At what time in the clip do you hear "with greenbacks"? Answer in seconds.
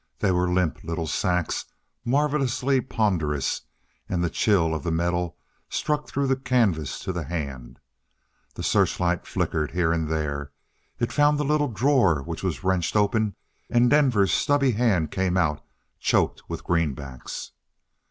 16.49-17.51